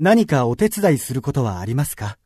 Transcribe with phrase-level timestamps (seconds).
[0.00, 2.18] 何かお手伝いすることはありますか？